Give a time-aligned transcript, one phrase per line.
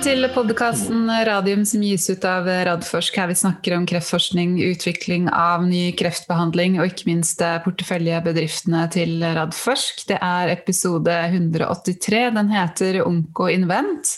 [0.00, 3.18] Velkommen til podkasten Radium som gis ut av Radforsk.
[3.20, 10.06] Her vi snakker om kreftforskning, utvikling av ny kreftbehandling og ikke minst porteføljebedriftene til Radforsk.
[10.08, 12.22] Det er episode 183.
[12.38, 14.14] Den heter Onko Invent.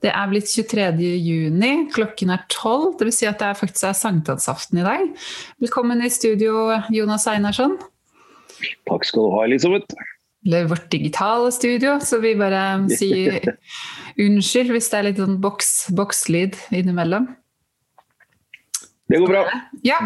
[0.00, 1.04] Det er blitt 23.
[1.04, 1.74] juni.
[1.92, 2.96] Klokken er 12.
[2.96, 5.06] Det vil si at det faktisk er sankthansaften i dag.
[5.60, 7.76] Velkommen i studio, Jonas Einarsson.
[8.88, 10.00] Takk skal du ha, Elisabeth
[10.46, 12.60] eller vårt digitale studio, så vi bare
[12.94, 13.40] sier
[14.20, 17.28] unnskyld hvis det er litt sånn boks, bokslyd innimellom.
[19.06, 19.44] Det går bra.
[19.86, 20.00] Ja.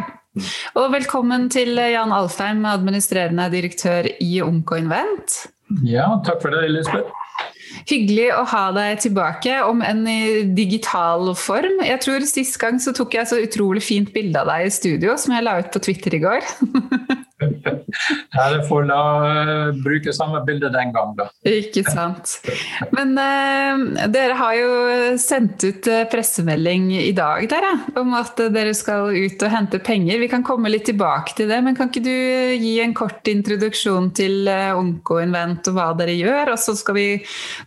[0.79, 5.47] Og velkommen til Jan Alfheim, administrerende direktør i Onko Invent.
[5.87, 7.17] Ja, takk for det, Elisabeth.
[7.89, 11.81] Hyggelig å ha deg tilbake, om en i digital form.
[11.87, 15.17] Jeg tror Sist gang så tok jeg så utrolig fint bilde av deg i studio,
[15.19, 16.47] som jeg la ut på Twitter i går.
[17.41, 21.27] Jeg får la uh, bruke samme bilde den gang, da.
[21.49, 22.37] Ikke sant.
[22.95, 24.71] Men uh, dere har jo
[25.21, 30.21] sendt ut uh, pressemelding i dag dere, om at dere skal ut og hente penger.
[30.23, 32.15] Vi kan komme litt tilbake til det, men kan ikke du
[32.61, 36.55] gi en kort introduksjon til Onko Invent og hva dere gjør?
[36.55, 37.09] Og så skal vi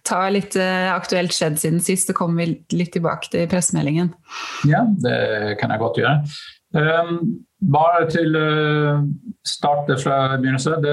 [0.07, 4.13] ta litt aktuelt skjedd siden sist, og kommer vi litt tilbake til pressemeldingen.
[4.69, 6.19] Ja, det kan jeg godt gjøre.
[6.73, 8.43] Um, bare til å
[8.97, 9.05] uh,
[9.47, 10.85] starte fra begynnelsen.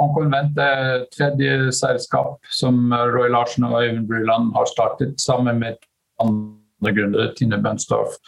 [0.00, 5.80] Onkonvent er tredje selskap som Roy Larsen og Øyvind Bruland har startet sammen med
[6.20, 8.18] andre gründere, Tine Bønsdorf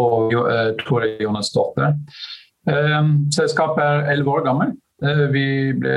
[0.00, 1.98] og uh, Tore Jonas-dotter.
[2.64, 4.80] Um, selskapet er elleve år gammelt.
[5.04, 5.96] Vi ble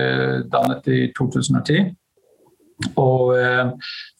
[0.52, 1.94] dannet i 2010.
[2.95, 3.72] Og eh,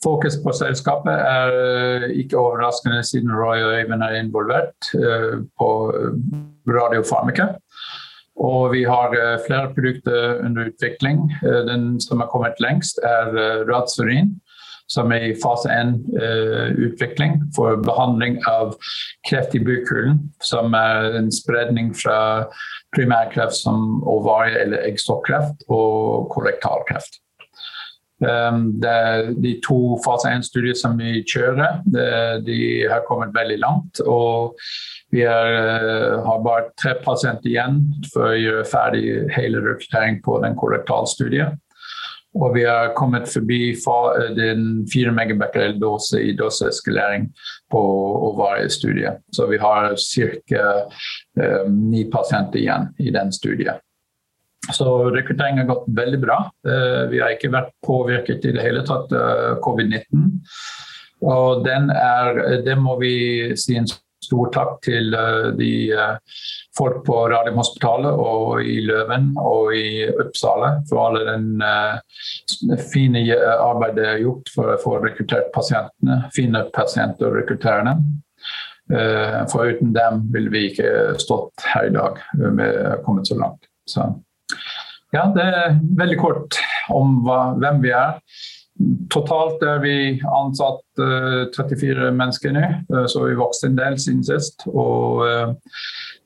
[0.04, 5.70] Fokus på selskapet er eh, ikke overraskende siden Roy og Øyvind er involvert eh, på
[6.68, 7.54] radiofarmika.
[8.38, 11.32] Og vi har eh, flere produkter under utvikling.
[11.44, 14.36] Eh, den som har kommet lengst, er eh, Radsurin,
[14.88, 18.78] som er i fase 1-utvikling for behandling av
[19.28, 22.48] kreft i bukhulen, som er en spredning fra
[22.96, 27.20] primærkreft som ovarie- eller eggstokkreft og korrektalkreft.
[28.26, 31.84] Ehm, det, de to fase 1-studier som vi kjører,
[32.46, 34.02] de har kommet veldig langt.
[34.06, 34.58] Og
[35.14, 37.80] vi er, eh, har bare tre pasienter igjen
[38.12, 39.06] for å gjøre ferdig
[39.38, 41.58] hele rekrutteringen på den korrektalstudien.
[42.38, 43.72] Og vi har kommet forbi
[44.38, 47.30] den 4 megabecquerel-dose i doseeskalering
[47.72, 47.82] på
[48.32, 49.24] ovariestudiet.
[49.34, 50.90] Så vi har ca.
[51.38, 53.80] Um, ni pasienter igjen i den studien.
[54.72, 56.40] Så rekrutteringen har gått veldig bra.
[56.68, 60.28] Eh, vi har ikke vært påvirket i det hele tatt av covid-19.
[61.28, 66.36] Og den er, det må vi si en stor takk til eh, de eh,
[66.78, 73.24] folk på Radiumhospitalet og i Løven og i Uppsala for alle den fine
[73.56, 76.28] arbeidet gjort for å få rekruttert pasientene.
[76.36, 77.98] Fine pasienter og rekrutterende.
[79.52, 82.22] For uten dem ville vi ikke stått her i dag.
[82.38, 83.66] Vi har kommet så langt.
[83.90, 84.06] Så.
[85.16, 86.58] Ja, det er veldig kort
[86.94, 88.18] om hva, hvem vi er.
[89.10, 89.96] Totalt er vi
[90.30, 94.68] ansatt uh, eh, 34 mennesker nå, uh, så vi vokst en del siden sist.
[94.70, 95.56] Og uh,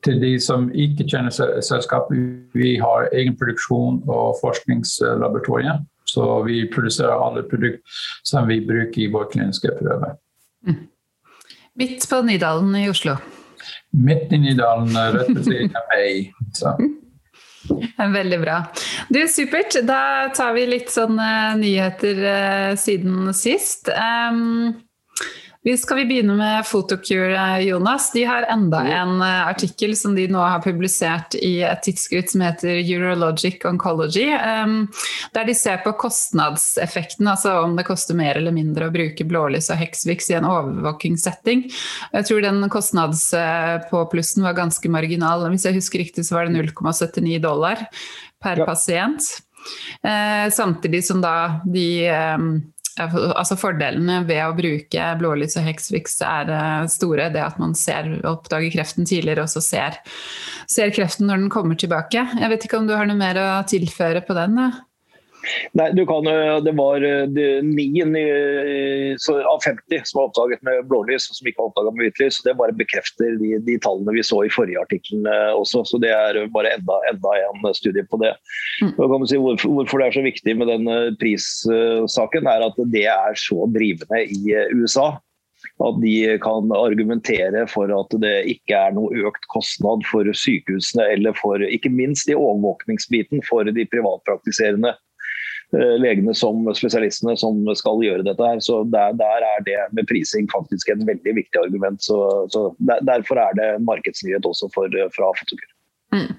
[0.04, 2.18] til de som ikke kjenner selskapet,
[2.52, 5.86] vi har egen produksjon og forskningslaboratorium.
[6.12, 10.12] Så vi produserer alle produkter som vi bruker i vår kliniske prøve.
[10.66, 10.82] Mm.
[11.80, 13.14] Midt på Nydalen i Oslo?
[13.96, 16.92] Midt i Nydalen, rett ved siden av meg.
[18.18, 18.58] Veldig bra.
[19.08, 19.76] Du, Supert.
[19.86, 21.28] Da tar vi litt sånne
[21.60, 23.90] nyheter uh, siden sist.
[23.92, 24.80] Um,
[25.64, 28.08] vi skal vi begynne med Photocure, Jonas.
[28.12, 32.42] De har enda en eh, artikkel som de nå har publisert i et tidsskritt som
[32.42, 34.88] heter Urologic Oncology, um,
[35.30, 39.70] der de ser på kostnadseffekten, altså om det koster mer eller mindre å bruke blålys
[39.70, 41.68] og Hexvix i en overvåkingssetting.
[42.10, 45.46] Jeg tror den kostnadspåplussen var ganske marginal.
[45.54, 47.86] Hvis jeg husker riktig, så var det 0,79 dollar
[48.42, 48.66] per ja.
[48.66, 49.30] pasient.
[50.02, 52.38] Eh, samtidig som da de eh,
[53.00, 57.30] altså Fordelene ved å bruke blålys og hexfix er eh, store.
[57.32, 59.98] Det at man ser, oppdager kreften tidligere og så ser,
[60.70, 62.26] ser, kreften når den kommer tilbake.
[62.38, 64.58] Jeg vet ikke om du har noe mer å tilføre på den?
[65.78, 66.26] Nei, du kan,
[66.64, 67.86] Det var eh, ni
[69.42, 72.40] av 50 som var oppdaget med blålys, som ikke var oppdaget med hvitlys.
[72.44, 75.84] Det bare bekrefter de, de, tallene vi så i forrige artikkel eh, også.
[75.88, 78.34] så Det er bare enda, enda en studie på det.
[78.82, 78.94] Mm.
[79.26, 83.38] Si hvorfor, hvorfor, det er så viktig med den eh, prissaken, er at det er
[83.38, 85.14] så drivende i USA
[85.82, 91.36] at de kan argumentere for at det ikke er noe økt kostnad for sykehusene eller
[91.38, 94.94] for ikke minst i overvåkningsbiten for de privatpraktiserende
[95.72, 98.44] legene som spesialistene som skal gjøre dette.
[98.44, 102.02] her, så der, der, er det med prising faktisk et veldig viktig argument.
[102.02, 102.18] så,
[102.52, 105.70] så der, Derfor er det markedsnyhet også for, fra Fotokur.
[106.12, 106.32] Mm.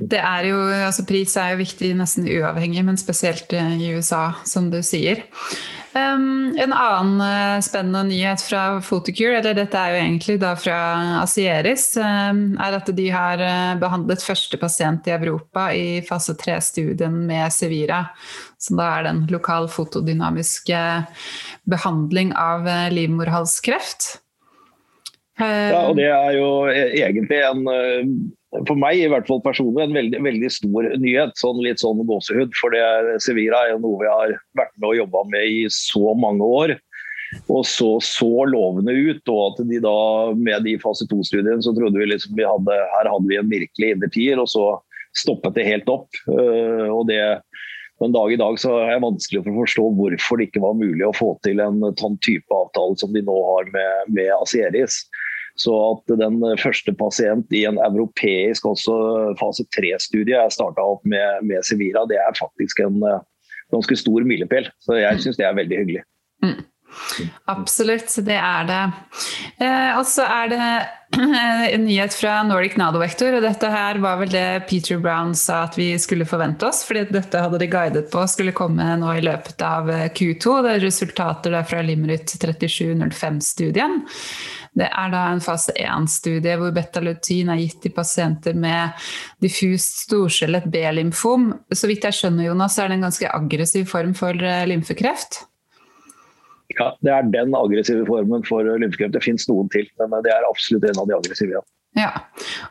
[0.00, 4.70] Det er jo, altså Pris er jo viktig nesten uavhengig, men spesielt i USA, som
[4.72, 5.24] du sier.
[5.96, 10.80] Um, en annen uh, spennende nyhet fra Photocure, eller dette er jo egentlig da fra
[11.22, 17.16] Asieris, um, er at de har uh, behandlet første pasient i Europa i fase 3-studien
[17.30, 18.02] med Sevira.
[18.60, 20.82] Som da er den lokal fotodynamiske
[21.70, 24.16] behandling av livmorhalskreft.
[25.40, 27.66] Ja, og det er jo e-, egentlig en
[28.68, 31.36] for meg i hvert fall personlig en veldig, veldig stor nyhet.
[31.40, 32.54] sånn Litt sånn gåsehud.
[32.60, 32.82] For det,
[33.24, 36.76] Sevira er noe vi har vært med og jobba med i så mange år.
[37.52, 39.22] Og så så lovende ut.
[39.32, 39.96] Og at de da
[40.38, 43.94] med de fase to-studiene så trodde vi liksom vi hadde her hadde vi en virkelig
[43.94, 44.66] innertier, og så
[45.16, 46.08] stoppet det helt opp.
[46.28, 47.20] Uh, og det
[48.04, 51.06] en dag i dag så er det vanskelig å forstå hvorfor det ikke var mulig
[51.06, 54.98] å få til en sånn type avtale som de nå har med, med Asieris.
[55.56, 58.68] Så at den første pasient i en europeisk
[59.40, 63.24] fase tre-studie er starta opp med, med Sevira, det er faktisk en eh,
[63.72, 64.68] ganske stor milepæl.
[64.84, 66.04] Så jeg syns det er veldig hyggelig.
[66.44, 66.58] Mm.
[67.44, 68.82] Absolutt, det er det.
[69.62, 70.66] Eh, og så er det
[71.74, 75.76] en nyhet fra Nordic Nadovektor, og dette her var vel det Peter Brown sa at
[75.78, 79.62] vi skulle forvente oss, fordi dette hadde de guidet på skulle komme nå i løpet
[79.66, 80.56] av eh, Q2.
[80.66, 84.00] Det er resultater fra Limerut 3705-studien.
[84.76, 89.06] Det er da en fase 1-studie hvor betalutin er gitt til pasienter med
[89.42, 91.48] diffust storcellet B-lymfom.
[91.72, 95.44] Så vidt jeg skjønner, Jonas, er det en ganske aggressiv form for eh, lymfekreft?
[96.76, 99.14] Ja, det er den aggressive formen for lymfekreft.
[99.16, 101.56] Det finnes noen til, men det er absolutt en av de aggressive.
[101.56, 101.64] ja.
[101.96, 102.10] Ja,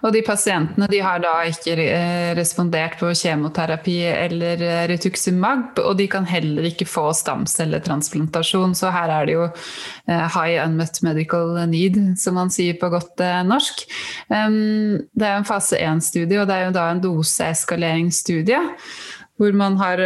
[0.06, 5.96] og de pasientene de har da ikke eh, respondert på kjemoterapi eller eh, retuximab, og
[5.98, 11.58] de kan heller ikke få stamcelletransplantasjon, så her er det jo eh, high unmet medical
[11.72, 13.82] need, som man sier på godt norsk.
[14.30, 18.62] Det er en fase 1-studie, og det er jo da en doseeskaleringsstudie,
[19.42, 20.00] hvor man har,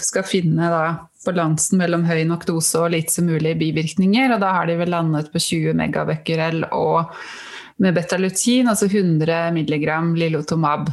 [0.00, 0.84] skal finne da
[1.26, 4.94] balansen mellom høy nok dose og lite som mulig bivirkninger, og da har de vel
[4.94, 7.10] landet på 20 megabecquerel og
[7.80, 9.86] med betalutin, altså 100 mg
[10.20, 10.90] lilotomab.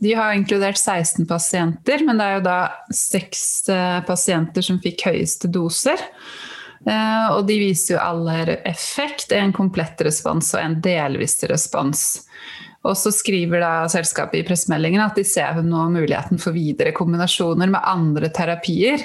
[0.00, 2.58] De har inkludert 16 pasienter, men det er jo da
[2.94, 3.42] seks
[3.72, 5.98] eh, pasienter som fikk høyeste doser.
[6.86, 12.04] Eh, og de viser jo alle effekt, en komplett respons og en delvis respons.
[12.80, 17.68] Og så skriver da selskapet i pressemeldingen at de ser nå muligheten for videre kombinasjoner
[17.68, 19.02] med andre terapier,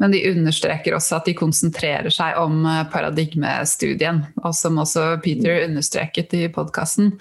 [0.00, 5.66] men de understreker også at de konsentrerer seg om eh, paradigmestudien, og som også Peter
[5.66, 7.12] understreket i podkasten.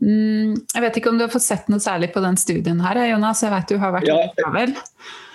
[0.00, 3.04] Mm, jeg vet ikke om du har fått sett noe særlig på den studien her,
[3.10, 3.44] Jonas?
[3.44, 4.72] Jeg vet du har vært ja, travel?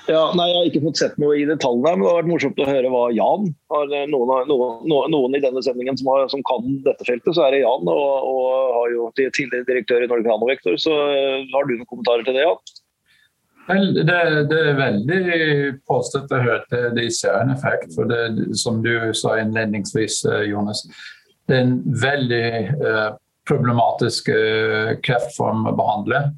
[0.08, 2.60] Ja, nei, Jeg har ikke fått sett noe i detaljene, men det har vært morsomt
[2.64, 3.92] å høre hva Jan har.
[3.92, 7.58] Eh, noen, noen, noen i denne sendingen som, har, som, kan dette feltet, så er
[7.58, 7.92] det Jan.
[7.92, 10.80] Og, og har jo tidligere direktør i Norge Nanovektor.
[10.82, 12.76] Så eh, har du noen kommentarer til det, Jan?
[13.68, 14.18] Vel, det,
[14.48, 15.22] det, er veldig
[15.90, 17.92] positivt å høre til de ser en effekt.
[17.98, 20.86] For det, som du sa innledningsvis, eh, Jonas,
[21.48, 23.08] det er en veldig eh,
[23.48, 26.30] problematisk eh, kreftform å behandle.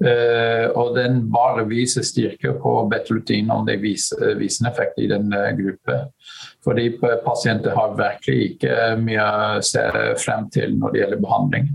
[0.00, 5.10] Uh, og den bare viser styrke på betalutin om det viser, viser en effekt i
[5.10, 6.06] den uh, gruppen.
[6.64, 6.86] Fordi
[7.26, 9.84] pasienter har virkelig ikke mye å se
[10.22, 11.68] frem til når det gjelder behandling.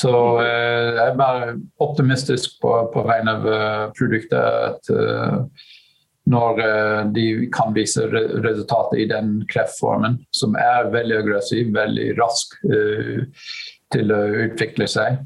[0.00, 1.52] Så uh, jeg er bare
[1.84, 4.40] optimistisk på, på vegne av produktet.
[4.40, 5.52] at
[6.26, 6.56] når
[7.14, 7.24] de
[7.54, 12.56] kan vise resultatet i den kreftformen, som er veldig aggressiv, veldig rask
[13.94, 15.20] til å utvikle seg.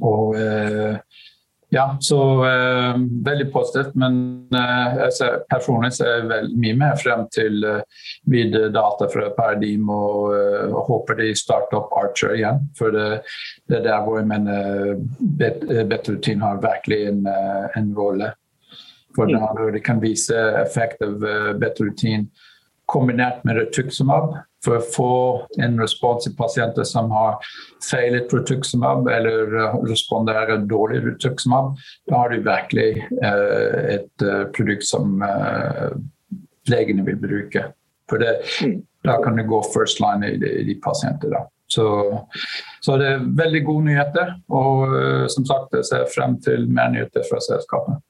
[0.00, 0.96] Og eh,
[1.74, 3.96] ja, så eh, veldig positivt.
[3.98, 5.02] Men eh,
[5.50, 7.58] personlig ser jeg vel mye mer frem til
[8.30, 10.30] videre data fra Paradigm og,
[10.70, 12.62] og, håper de starter opp Archer igjen.
[12.78, 13.10] For det,
[13.68, 14.96] det er der hvor jeg mener
[15.40, 15.68] bet,
[16.44, 17.28] har virkelig en,
[17.76, 18.32] en rolle.
[19.14, 21.22] For når de kan vise effekt av
[21.60, 22.26] Betrutin
[22.86, 25.14] kombinert med Rituximab for å få
[25.62, 27.36] en respons i pasienter som har
[27.84, 31.74] feilet Rituximab eller eh, responderer dårlig Rituximab.
[32.10, 35.20] Da har du virkelig uh, et uh, produkt som
[36.70, 37.66] legene vil bruke.
[38.10, 38.78] For det, mm.
[39.04, 41.34] Da kan du gå first line i de, de pasienter.
[41.68, 41.84] Så,
[42.80, 44.32] så, det er veldig gode nyheter.
[44.48, 48.00] Og som sagt, jeg ser frem til mer nyheter fra selskapet.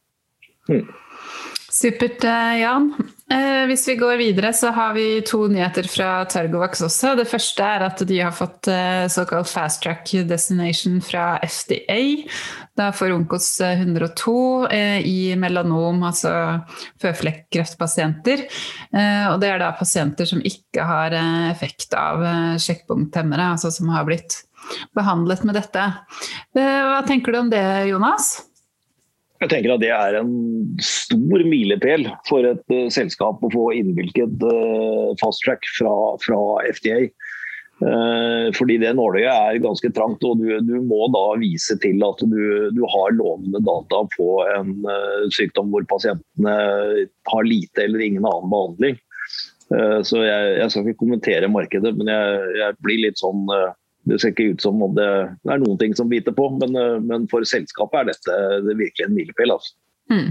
[0.70, 0.86] Mm.
[1.74, 2.92] Supert, eh, Jan.
[3.32, 7.14] Eh, hvis vi går videre, så har vi to nyheter fra Targovax også.
[7.16, 12.28] Det første er at de har fått eh, såkalt fast track destination fra FDA.
[12.76, 14.36] Da for Onkos 102
[14.68, 16.34] eh, i melanom, altså
[17.00, 18.44] føflekkreftpasienter.
[19.32, 21.14] Og det er da pasienter som ikke har
[21.50, 22.22] effekt av
[22.60, 24.42] sjekkpunkthemmere, altså som har blitt
[24.96, 25.86] behandlet med dette.
[26.54, 28.36] Hva tenker du om det, Jonas?
[29.44, 30.32] Jeg tenker at Det er en
[30.80, 35.92] stor milepæl for et uh, selskap å få innvilget uh, fast track fra,
[36.24, 37.10] fra FDA.
[37.82, 42.22] Uh, fordi det nåløyet er ganske trangt, og du, du, må da vise til at
[42.22, 42.38] du,
[42.72, 46.54] du har lovende data på en uh, sykdom hvor pasientene
[47.28, 49.00] har lite eller ingen annen behandling.
[49.74, 53.44] Uh, så jeg, jeg, skal ikke kommentere markedet, men jeg, jeg blir litt sånn
[54.08, 55.06] det ser ikke ut som om det,
[55.48, 59.08] er noen ting som biter på, men, eh, men for selskapet er dette det virkelig
[59.08, 59.56] en milepæl.
[59.56, 59.74] Altså.
[60.12, 60.30] Mm.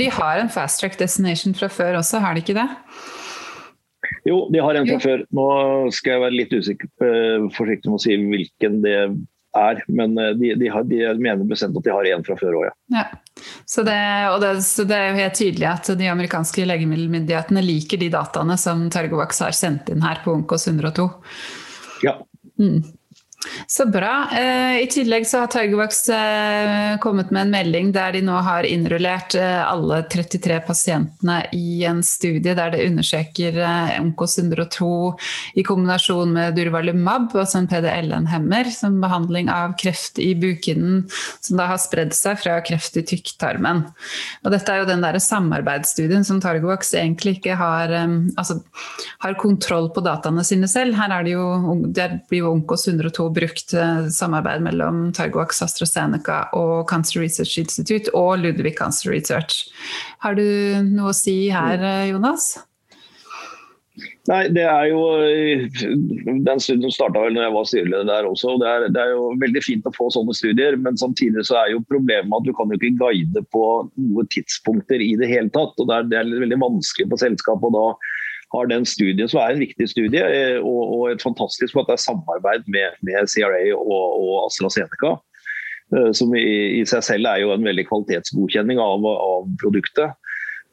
[0.00, 2.68] De har en fast track destination fra før også, har de ikke det?
[4.26, 5.02] Jo, de har en fra jo.
[5.02, 5.24] før.
[5.34, 5.46] Nå
[5.94, 8.98] skal jeg være litt usikker, eh, forsiktig med å si hvilken det
[9.56, 12.60] er, men eh, de, de, har, de mener bestemt at de har en fra før
[12.60, 12.74] òg, ja.
[12.96, 13.44] ja.
[13.68, 13.98] Så det,
[14.42, 18.86] det, så det, er jo helt tydelig at de amerikanske legemiddelmyndighetene liker de dataene som
[18.92, 21.08] Targovax har sendt inn her på Onkos 102.
[22.04, 22.18] Ja,
[22.58, 22.95] Mm.
[23.66, 24.28] Så bra.
[24.32, 28.66] Eh, I tillegg så har Targovax eh, kommet med en melding der de nå har
[28.68, 33.58] innrullert eh, alle 33 pasientene i en studie der det undersøker
[34.00, 34.90] Onkos 102
[35.58, 41.04] i kombinasjon med Durvalumab, altså en PDLN-hemmer, som behandling av kreft i bukhinnen
[41.40, 43.84] som da har spredd seg fra kreft i tykktarmen.
[44.44, 47.92] Og dette er jo den derre samarbeidsstudien som Targovax egentlig ikke har,
[48.38, 48.60] altså,
[49.24, 50.96] har kontroll på dataene sine selv.
[50.98, 56.46] Her er det jo, det blir jo Onkos 102 brukt eh, samarbeid mellom Targovax AstraZeneca
[56.56, 59.66] og Cancer Research Institute og Ludvig Cancer Research.
[60.24, 60.46] Har du
[60.88, 62.54] noe å si her, eh, Jonas?
[64.26, 65.62] Nei, det er jo eh,
[66.44, 68.56] Den studien starta vel når jeg var styreleder der også.
[68.56, 71.60] og det er, det er, jo veldig fint å få sånne studier, men samtidig så
[71.62, 73.64] er jo problemet at du kan jo ikke guide på
[73.94, 75.78] noen tidspunkter i det hele tatt.
[75.78, 77.70] og Det er, det er veldig vanskelig på selskapet.
[77.70, 78.14] å da
[78.54, 81.96] har den studien, som er en viktig studie, eh, og, og et fantastisk at det
[81.96, 85.16] er samarbeid med, med CRA og, og AstraZeneca.
[85.94, 86.46] Eh, som i,
[86.80, 90.14] i, seg selv er jo en veldig kvalitetsgodkjenning av, av produktet.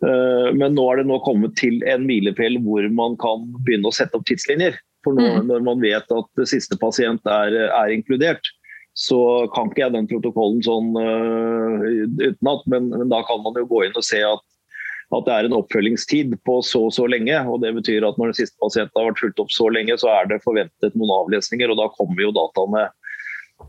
[0.03, 3.96] Eh, men nå er det nå kommet til en milepæl hvor man kan begynne å
[3.96, 4.77] sette opp tidslinjer.
[5.03, 5.48] For nå, mm.
[5.51, 8.46] når man vet at siste pasient er, er, inkludert,
[8.96, 11.82] så kan ikke jeg den protokollen sånn uh,
[12.22, 12.63] utenat.
[12.72, 14.44] Men, men, da kan man jo gå inn og se at
[15.13, 17.36] at det er en oppfølgingstid på så og så lenge.
[17.50, 20.10] og Det betyr at når den siste pasienten har vært fulgt opp så lenge, så
[20.13, 21.70] er det forventet noen avlesninger.
[21.70, 22.84] og Da kommer jo dataene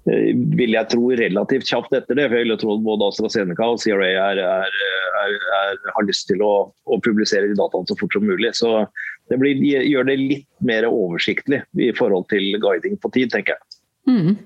[0.08, 2.28] eh, vil jeg tro relativt kjapt etter det.
[2.28, 4.80] for jeg vil tro at Både AstraZeneca og CRA er, er,
[5.24, 8.54] er, har lyst til å, å, publisere de dataene så fort som mulig.
[8.56, 8.86] så
[9.28, 13.73] Det blir, gjør det litt mer oversiktlig i forhold til guiding på tid, tenker jeg.
[14.08, 14.36] Mm.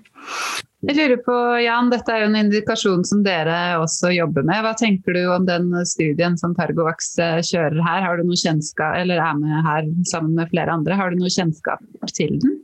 [0.87, 4.61] Jeg lurer på, Jan, Dette er jo en indikasjon som dere også jobber med.
[4.63, 8.05] Hva tenker du om den studien som Targovax eh, kjører her?
[8.07, 10.99] Har du noe kjennskap, eller er med her sammen med flere andre?
[11.01, 11.83] Har du noe kjennskap
[12.15, 12.61] til den?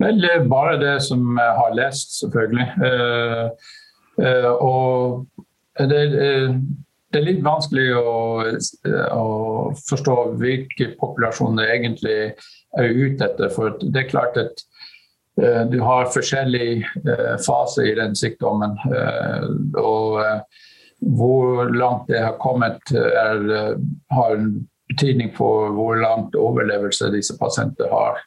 [0.00, 2.66] Vel, bare det som jeg har lest, selvfølgelig.
[2.80, 3.44] Uh,
[4.24, 8.16] uh, og det, uh, det, er litt vanskelig å,
[9.14, 9.28] å
[9.84, 13.52] forstå hvilken populasjon det egentlig er ute etter.
[13.54, 14.64] For det er klart at
[15.70, 18.76] du har forskjellige fase faser i den sykdommen.
[18.86, 19.46] Eh,
[19.80, 20.22] og
[21.18, 23.76] hvor langt det har kommet, er,
[24.14, 28.22] har en betydning for hvor langt overlevelse disse pasientene har.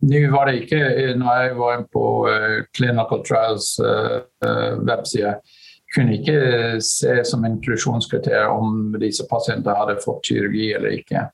[0.00, 0.80] Nå var det ikke,
[1.20, 2.04] når jeg var på
[2.76, 3.74] Clinical Trials
[4.86, 5.34] webside,
[5.94, 11.26] kunne ikke se som inklusjonskriterium om disse pasientene hadde fått kirurgi eller ikke.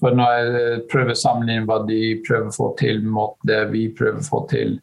[0.00, 3.88] For når jeg prøver å sammenligne hva de prøver å få til mot det vi
[3.96, 4.78] prøver å få til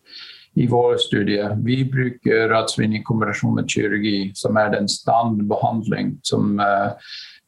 [0.57, 6.57] i våre studier Vi bruker radsvinn i kombinasjon med kirurgi, som er den standardbehandling som
[6.62, 6.93] uh,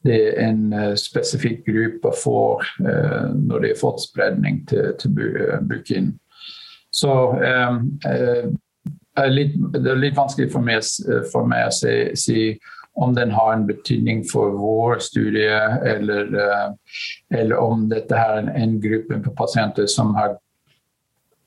[0.06, 5.12] det er en uh, spesifikk gruppe får når de har fått spredning til, til
[5.68, 6.14] buken.
[6.90, 10.86] Så um, det er litt vanskelig for meg,
[11.32, 12.38] for meg å si, si
[12.94, 15.56] om den har en betydning for vår studie,
[15.86, 20.36] eller, eh, eller om dette er en gruppe på pasienter som har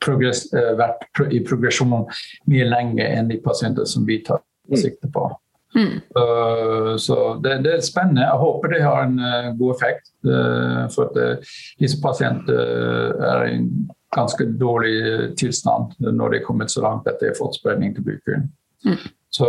[0.04, 2.06] progress, eh, vært i progresjon
[2.48, 4.78] mye lenger enn de pasienter som vi tar mm.
[4.78, 5.30] sikte på.
[5.76, 6.02] Mm.
[6.14, 8.22] Uh, så det, det, er spennende.
[8.22, 10.12] Jeg håper det har en uh, god effekt.
[10.22, 11.42] Uh, for at
[11.82, 17.18] disse pasientene er i en ganske dårlig tilstand når de er kommet så langt at
[17.20, 18.52] de har fått spredning til bukhulen.
[18.86, 19.02] Mm.
[19.34, 19.48] Så,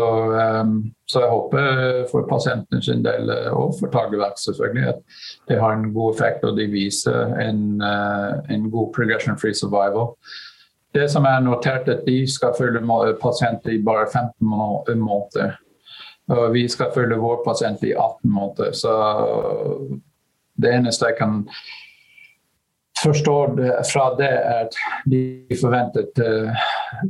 [1.07, 1.67] så, jeg håper
[2.09, 6.57] for pasienten sin del, og for Tageverk selvfølgelig, at det har en god effekt og
[6.57, 7.83] de viser en,
[8.51, 10.15] en god progression free survival.
[10.95, 12.81] Det som er notert, at de skal følge
[13.21, 15.53] pasienter i bare 15 måneder.
[16.29, 18.73] Og vi skal følge vår pasient i 18 måneder.
[18.73, 18.93] Så
[20.63, 21.49] det eneste jeg kan
[23.03, 23.57] forstå
[23.93, 24.31] fra det,
[24.63, 24.77] at
[25.11, 26.65] de forventet uh,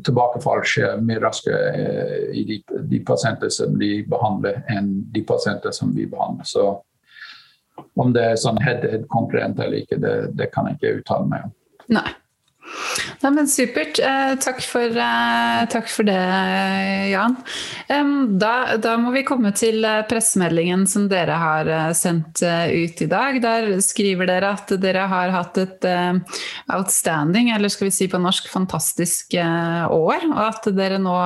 [0.07, 2.59] tilbakefall skjer mer raskt uh, i de,
[2.91, 6.49] de, pasienter som de behandler, enn de pasienter som vi behandler.
[6.49, 6.67] Så
[8.00, 11.57] om det er sånn head-head-konkurrent eller ikke, det, det, kan jeg ikke uttale meg om.
[11.99, 12.09] Nei.
[13.25, 13.97] Nei, men Supert.
[14.04, 16.16] Eh, takk, for, eh, takk, for, det,
[17.09, 17.38] Jan.
[18.37, 23.00] Da, da, må vi komme til eh, pressemeldingen som dere har eh, sendt eh, ut
[23.00, 23.38] i dag.
[23.40, 26.21] Der skriver dere at dere har hatt et eh,
[26.76, 31.16] outstanding, eller skal vi si på norsk fantastisk år, og at dere nå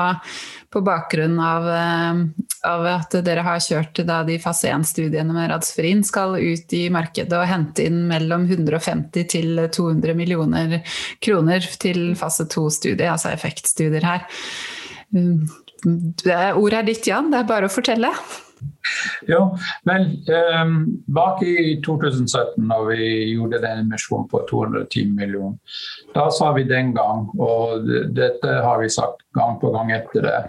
[0.72, 1.66] på bakgrunn av,
[2.68, 7.36] av, at dere har kjørt da, de fase 1-studiene med Radsferin, skal ut i markedet
[7.38, 10.80] og hente inn mellom 150 til 200 millioner
[11.24, 14.28] kroner til fase 2-studiet, altså effektstudier her.
[15.14, 15.48] Mm,
[16.58, 17.32] ordet er ditt, Jan.
[17.32, 18.12] Det er bare å fortelle.
[19.28, 19.42] Jo,
[19.84, 20.06] vel,
[20.62, 25.58] um, bak i 2017, da vi gjorde den emisjonen på 210 millioner,
[26.14, 30.40] da sa vi den gang, og dette har vi sagt gang på gang etter det,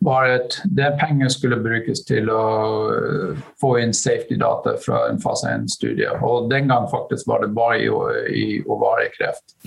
[0.00, 2.44] var at det penger skulle brukes til å
[2.88, 6.08] uh, få inn safety-data fra en fase 1-studie.
[6.24, 7.90] Og den gang faktisk var det bare i,
[8.32, 9.58] i ovariekreft.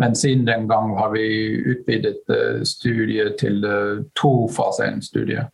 [0.00, 1.26] Men siden den gang har vi
[1.74, 5.50] utvidet uh, studiet til uh, to fase 1-studier.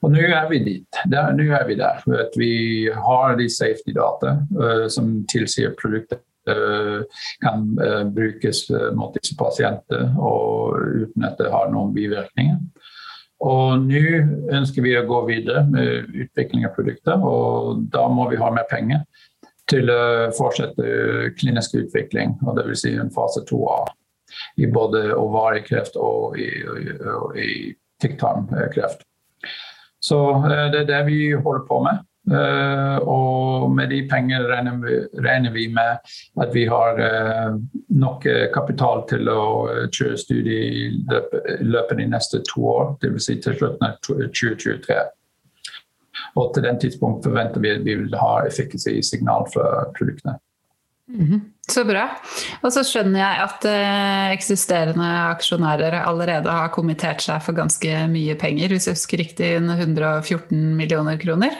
[0.00, 1.00] Og nå er vi dit.
[1.12, 2.00] Nå er vi der.
[2.24, 7.04] at vi har de safety-data uh, som tilsier produktet uh,
[7.44, 12.62] kan uh, brukes mot disse pasienter og uten at det har noen bivirkninger.
[13.40, 14.00] Og nå
[14.52, 18.66] ønsker vi å gå videre med utvikling av produkter, og da må vi ha mer
[18.68, 19.04] penger
[19.70, 22.82] til å fortsette klinisk utvikling, og dvs.
[22.82, 23.78] Si en fase 2A
[24.60, 26.96] i både ovariekreft og i, i,
[27.40, 27.50] i
[28.02, 29.06] tykktarmkreft.
[30.00, 32.06] Så eh, det er det vi holder på med.
[32.30, 36.12] Uh, og med de pengene regner, vi med
[36.44, 37.56] at vi har uh,
[37.88, 39.44] nok kapital til å
[39.88, 43.24] kjøre studiet i løpet, av de neste to år, dvs.
[43.24, 45.00] Si til slutten av 2023.
[46.36, 50.36] Og til den tidspunkt forventer vi at vi vil ha effektivitetssignal fra produktene.
[51.08, 51.40] Mm -hmm.
[51.70, 52.06] Så bra.
[52.64, 58.34] Og så skjønner jeg at eh, eksisterende aksjonærer allerede har kommentert seg for ganske mye
[58.40, 61.54] penger, hvis jeg husker riktig 114 millioner kroner?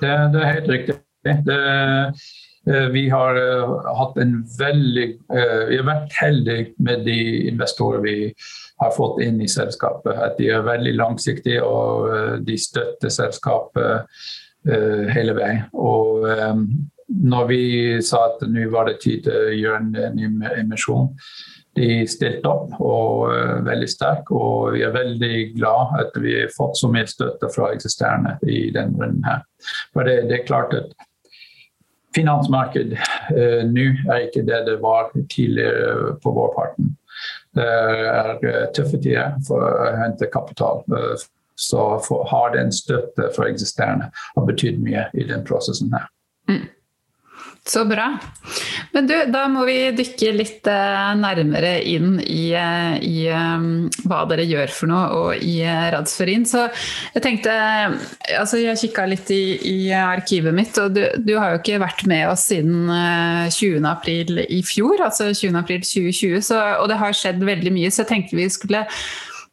[0.00, 0.96] Det, det er helt riktig.
[1.26, 1.58] Det,
[2.70, 7.16] eh, vi har uh, hatt en veldig Vi har vært heldige med de
[7.48, 8.14] investorer vi
[8.80, 10.12] har fått inn i selskapet.
[10.12, 14.08] At de er veldig langsiktige og de støtter selskapet
[15.16, 15.64] hele veien.
[15.72, 16.28] Og
[17.10, 17.62] når vi
[18.06, 21.10] sa at nå var det tid til å gjøre en ny emisjon,
[21.78, 24.30] de stilte opp og uh, veldig sterk.
[24.34, 28.68] Og vi er veldig glad at vi har fått så mye støtte fra eksisterende i
[28.74, 29.44] denne runden her.
[29.94, 30.94] For det, det, er klart at
[32.16, 36.94] finansmarkedet uh, nå er ikke det det var tidligere på vår parten.
[37.56, 40.84] Det er uh, tøffe tider for å hente kapital.
[41.60, 46.06] så for, har den støtte fra eksisterende har betydd mye i den prosessen her.
[46.48, 46.68] Mm.
[47.70, 48.18] Så bra.
[48.90, 54.24] Men du, da må vi dykke litt eh, nærmere inn i, eh, i um, hva
[54.26, 55.60] dere gjør for noe, og i
[55.94, 56.48] Radsforin.
[56.50, 56.64] Så
[57.14, 57.54] jeg tenkte
[58.40, 62.04] Altså, jeg kikka litt i, i, arkivet mitt, og du, du, har jo ikke vært
[62.10, 63.86] med oss siden 20.
[63.86, 65.54] april i fjor, altså 20.
[65.60, 68.84] april 2020, så, og det har skjedd veldig mye, så jeg tenkte vi skulle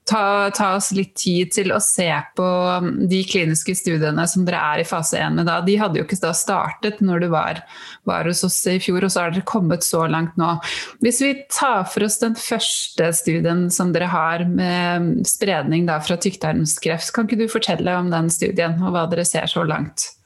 [0.08, 4.62] ta, ta, oss litt tid til å se på um, de kliniske studiene som dere
[4.74, 5.60] er i fase 1 med da.
[5.66, 7.62] De hadde jo ikke da startet når du var,
[8.08, 10.56] var, hos oss i fjor, og så har dere kommet så langt nå.
[11.04, 16.20] Hvis vi tar for oss den første studien som dere har med spredning da fra
[16.22, 20.17] tykktarmskreft, kan ikke du fortelle om den studien og hva dere ser så langt?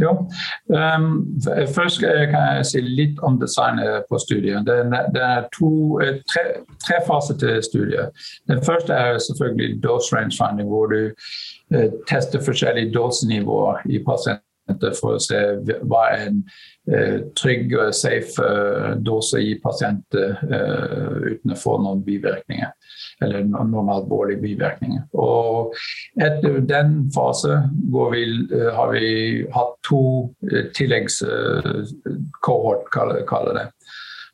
[0.00, 0.10] Jo.
[0.68, 1.40] Um,
[1.74, 4.66] først kan jeg si litt om designet på studiet.
[4.66, 6.44] Det, er to, eh, tre,
[6.86, 8.10] tre, faser til studiet.
[8.48, 11.10] Den første er selvfølgelig dose range finding, hvor du
[11.74, 14.49] uh, tester forskjellige dosenivåer i pasienter
[14.98, 15.38] for å se
[15.88, 16.42] hva er en
[16.90, 22.70] eh, trygg og safe eh, dose i pasienter uten å få noen bivirkninger
[23.24, 25.02] eller noen alvorlige bivirkninger.
[25.20, 25.74] Og
[26.20, 27.62] etter den fase
[28.12, 28.22] vi,
[28.56, 29.06] eh, har vi
[29.54, 30.02] hatt to
[30.50, 33.66] eh, tilleggskohort, kaller det.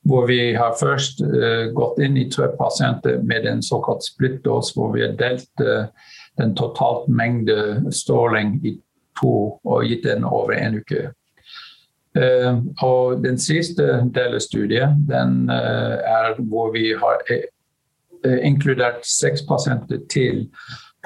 [0.06, 1.18] Hvor vi har først
[1.74, 5.50] gått inn i tre pasienter med en såkalt splittdose, hvor vi har delt
[6.38, 8.85] den totalt mengde stråling i
[9.20, 11.10] to og gitt den over en uke.
[12.16, 19.04] Uh, og den siste delen av studiet den uh, er hvor vi har uh, inkludert
[19.04, 20.46] seks pasienter til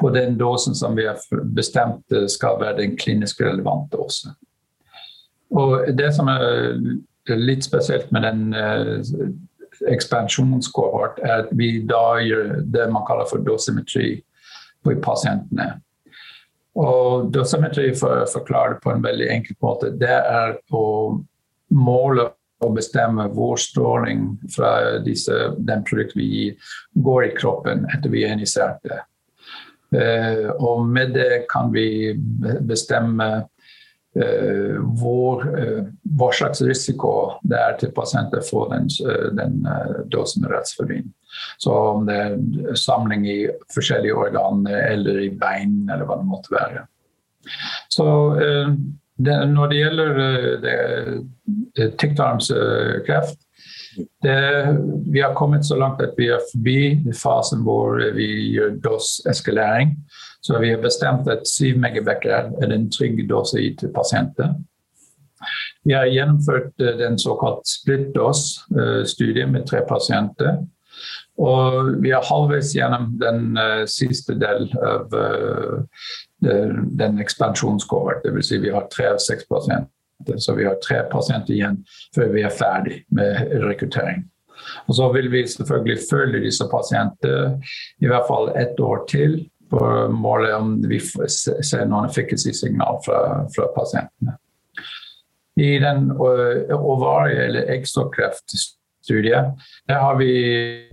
[0.01, 1.19] på den dosen som vi har
[1.57, 4.31] bestemt skal være den klinisk relevante dose.
[5.51, 6.79] Og det som er
[7.37, 8.55] litt spesielt med den
[9.91, 14.23] ekspansjonskohort, er at vi da gjør det man kaller for dosimetri
[14.85, 15.75] på pasientene.
[16.79, 20.85] Og dosimetri, for å forklare det på en veldig enkel måte, det er å
[21.75, 22.31] måle
[22.61, 28.27] og bestemme hvor stråling fra disse, den produktet vi gir, går i kroppen etter vi
[28.27, 29.01] er injisert det.
[29.91, 32.13] Uh, og med det kan vi
[32.63, 35.89] bestemme uh, hvor, uh,
[36.21, 38.87] hva slags risiko det er til pasienter for den,
[39.35, 39.65] den
[40.13, 41.11] dosen rettsforbinding.
[41.59, 43.41] Så om det er samling i
[43.75, 46.87] forskjellige organer eller i bein eller hva det måtte være.
[47.93, 48.09] Så
[48.41, 48.73] eh,
[49.21, 50.75] det, når det gjelder eh, det,
[51.77, 53.39] det tykktarmskreft
[54.23, 59.97] det, vi har kommet så langt at vi er forbi fasen hvor vi gjør doseskalering.
[60.41, 64.55] Så vi har bestemt at 7 megabecquerel er en trygg dose til pasienter.
[65.85, 70.63] Vi har gjennomført eh, den såkalt splittdose-studien med tre pasienter.
[71.41, 76.03] Og vi er halvveis gjennom den uh, siste del av uh,
[76.41, 78.25] den ekspansjonskohort.
[78.25, 78.51] Dvs.
[78.51, 79.89] Si vi har tre av seks pasienter.
[80.37, 81.79] Så vi har tre pasienter igjen
[82.15, 84.27] før vi er ferdig med rekruttering.
[84.89, 87.63] Og Så vil vi selvfølgelig følge disse pasientene
[88.05, 93.21] i hvert fall ett år til for målet om vi ser noen efficacy-signal fra,
[93.55, 94.35] fra, pasientene.
[95.61, 98.57] I den uh, ovarie- eller eggstokkreft
[99.03, 99.43] studie.
[99.89, 100.33] Der har vi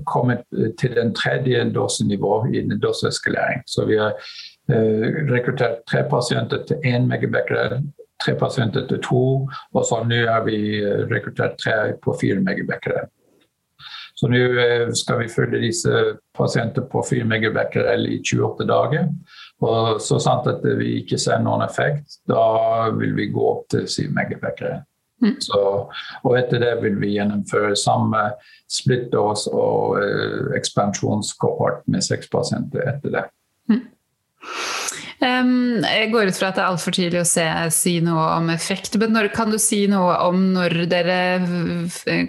[0.06, 0.43] kommet
[0.80, 3.63] til den tredje dosenivå i doseskalering.
[3.67, 4.13] Så vi har
[4.72, 7.84] uh, rekruttert tre pasienter til én megabecquerel,
[8.24, 13.10] tre pasienter til to, og så nå har vi uh, rekruttert tre på fire megabecquerel.
[14.17, 16.04] Så nå uh, skal vi følge disse
[16.38, 19.12] pasientene på 4 megabecquerel i 28 dager.
[19.62, 23.86] Og så sant at vi ikke ser noen effekt, da vil vi gå opp til
[23.89, 24.82] 7 megabecquerel.
[25.23, 25.36] Mm.
[25.41, 25.62] Så,
[26.23, 28.30] og etter det vil vi gjennomføre samme
[28.69, 33.23] splittås og uh, ekspansjonskohort med seks pasienter etter det.
[33.71, 33.86] Mm.
[35.17, 38.51] Um, jeg går ut fra at det er altfor tidlig å se, si noe om
[38.53, 41.17] effekt, men når, kan du si noe om når dere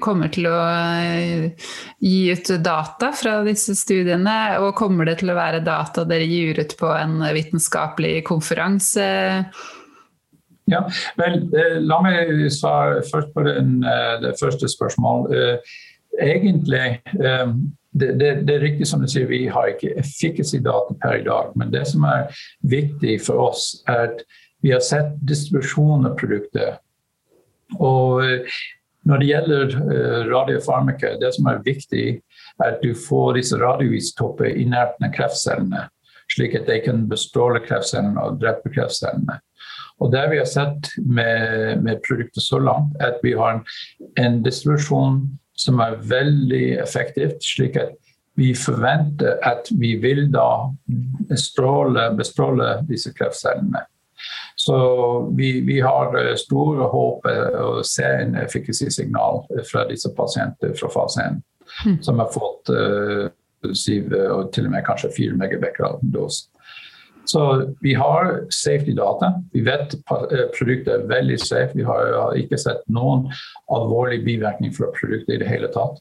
[0.01, 1.69] kommer til å uh,
[2.01, 4.39] gi ut data fra disse studiene?
[4.65, 9.11] Og kommer det til å være data dere gir ut på en vitenskapelig konferanse?
[10.69, 10.83] Ja,
[11.17, 15.33] vel, eh, La meg svare først på den, eh, det første spørsmålet.
[15.33, 15.77] Eh,
[16.21, 17.01] egentlig,
[17.99, 21.55] det, det, det, er riktig som du sier, vi har ikke efficacy-data per i dag.
[21.57, 22.29] Men det som er
[22.63, 24.25] viktig for oss, er at
[24.63, 26.83] vi har sett distribusjon av produktet.
[27.79, 28.25] Og
[29.09, 29.77] når det gjelder
[30.29, 32.07] radiofarmaka, det som er viktig,
[32.59, 35.87] er at du får disse radioistopper i nærheten av kreftcellene.
[36.35, 39.39] Slik at de kan bestråle kreftcellene og drepe kreftcellene.
[39.99, 43.65] Og Det vi har sett med, med produktet så langt, er at vi har en,
[44.19, 45.25] en distribusjon
[45.59, 47.97] som er veldig effektivt, slik at
[48.39, 50.69] vi forventer at vi vil da
[51.31, 53.83] bestråle, bestråle disse kreftcellene.
[54.59, 54.77] Så
[55.37, 61.41] vi, vi, har store håp å se en efficacy-signal fra disse pasientene fra fase 1,
[61.87, 61.99] mm.
[62.07, 63.27] som har fått uh,
[63.67, 66.47] 7 og til og med kanskje fire megabecquerel dose.
[67.29, 69.33] Så vi har safety-data.
[69.53, 71.75] Vi vet eh, produktet er veldig safe.
[71.77, 73.27] Vi har ikke sett noen
[73.75, 76.01] alvorlig bivirkning fra produktet i det hele tatt.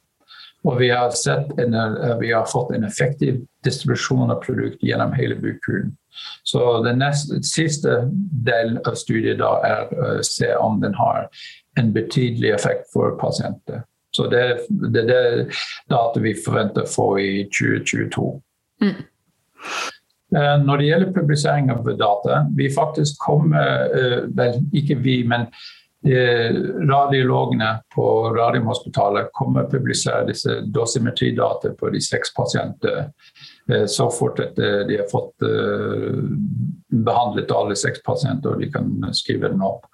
[0.63, 1.12] Og vi har,
[1.60, 5.98] en, eh, vi har fått en effektiv distribusjon av produktet gjennom hele bukhulen.
[6.44, 8.00] Så den neste, siste
[8.48, 11.28] del av studiet da er å se om den har
[11.78, 13.84] en betydelig effekt for pasienter.
[14.16, 15.60] Så det, det er det
[15.92, 18.32] data vi forventer å få i 2022.
[18.82, 18.96] Mm.
[20.36, 25.48] Eh, når det gjelder publisering av data, vi faktisk kommer eh, Vel, ikke vi, men
[26.04, 26.52] eh,
[26.90, 33.12] radiologene på Radiumhospitalet kommer å publisere disse dosimetridata på de seks pasientene
[33.92, 35.44] så fort at de har fått
[36.88, 39.90] behandlet alle seks pasienter og de kan skrive den opp.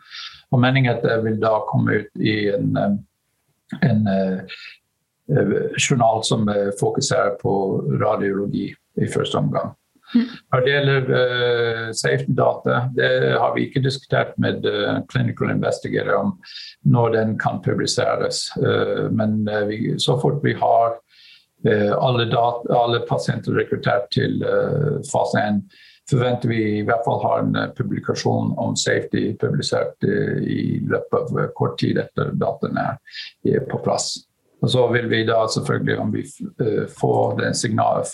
[0.54, 2.78] Og Meningen vil da komme ut i en,
[3.82, 4.06] en
[5.74, 6.46] journal som
[6.78, 7.56] fokuserer på
[7.98, 8.68] radiologi
[9.02, 9.74] i første omgang.
[10.14, 16.16] Når det gjelder uh, safety data, det har vi ikke diskutert med uh, clinical investigator
[16.20, 16.36] om
[16.86, 18.46] når den kan publiseres.
[18.60, 21.00] Uh, men vi, så fort vi har
[21.64, 24.42] alle, data, alle, pasienter rekruttert til
[25.08, 25.62] fase 1,
[26.12, 31.78] forventer vi i hvert fall har en publikasjon om safety publisert i løpet av kort
[31.80, 32.84] tid etter dataene
[33.48, 34.12] er på plass.
[34.64, 36.24] Og så vil vi da selvfølgelig, om vi
[37.00, 38.06] får den signal,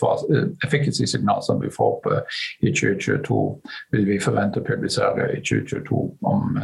[0.66, 2.18] efficacy-signal som vi får på
[2.66, 3.40] i 2022,
[3.94, 6.60] vil vi forvente å publisere i 2022 om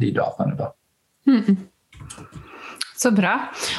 [0.00, 0.56] de dataene.
[0.56, 0.72] da.
[1.28, 1.56] Mm.
[2.96, 3.34] Så bra.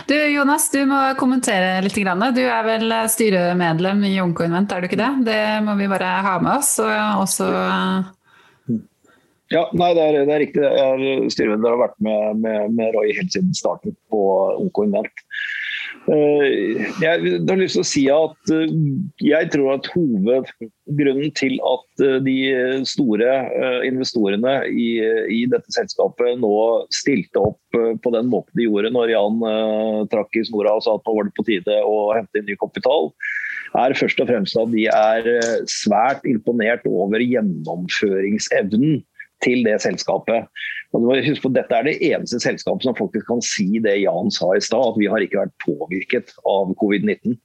[0.05, 1.97] Du Jonas, du må kommentere litt.
[1.97, 5.09] Du er vel styremedlem i Onkoinvent, er du ikke det?
[5.25, 6.75] Det må vi bare ha med oss.
[6.83, 7.49] Og også
[9.53, 10.63] ja, nei, det er, det er riktig.
[10.63, 14.23] Jeg er styremedlem har vært med, med, med, Roy helt siden starten på
[14.59, 15.23] OK Invent.
[16.07, 17.07] jeg
[17.47, 18.75] har lyst til å si at eh,
[19.23, 22.35] jeg tror at hovedgrunnen til at eh, de
[22.87, 23.31] store
[23.87, 24.89] investorene i,
[25.31, 26.53] i, dette selskapet nå
[26.95, 29.43] stilte opp på den måten de gjorde når Jan
[30.11, 32.55] trakk i snora og sa at nå var det på tide å hente inn ny
[32.59, 33.11] kapital,
[33.79, 35.27] er først og fremst at de er
[35.71, 39.03] svært imponert over gjennomføringsevnen
[39.45, 40.47] til det selskapet.
[40.93, 43.99] Og du må huske på, Dette er det eneste selskapet som faktisk kan si det
[44.01, 47.35] Jan sa i stad, at vi har ikke vært påvirket av covid-19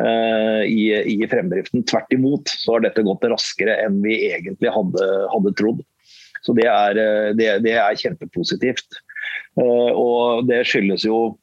[0.00, 1.86] uh, i, i, fremdriften.
[1.88, 5.82] Tvert imot så har dette gått raskere enn vi egentlig hadde, hadde trodd.
[6.42, 8.98] Så det er, eh, det, det er kjempepositivt.
[9.54, 11.36] Uh, og det skyldes jo